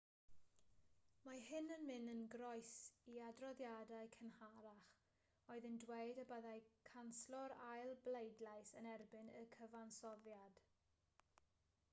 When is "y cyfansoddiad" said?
9.45-10.61